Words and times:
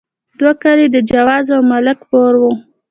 دوه 0.39 0.51
کلي 0.63 0.85
د 0.91 0.97
جوزه 1.09 1.53
او 1.57 1.61
ملک 1.71 1.97
پور 2.09 2.33
وو. 2.41 2.51